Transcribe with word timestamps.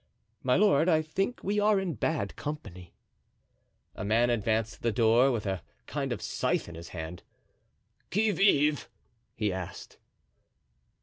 "My 0.41 0.55
lord, 0.55 0.89
I 0.89 1.03
think 1.03 1.43
we 1.43 1.59
are 1.59 1.79
in 1.79 1.93
bad 1.93 2.35
company." 2.35 2.95
A 3.93 4.03
man 4.03 4.31
advanced 4.31 4.73
to 4.77 4.81
the 4.81 4.91
door 4.91 5.29
with 5.31 5.45
a 5.45 5.61
kind 5.85 6.11
of 6.11 6.23
scythe 6.23 6.67
in 6.67 6.73
his 6.73 6.87
hand. 6.89 7.21
"Qui 8.11 8.31
vive?" 8.31 8.89
he 9.35 9.53
asked. 9.53 9.99